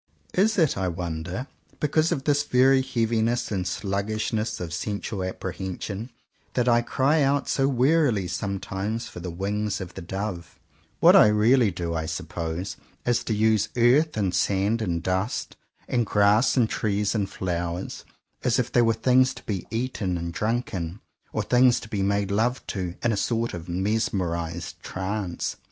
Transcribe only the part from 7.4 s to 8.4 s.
so wearily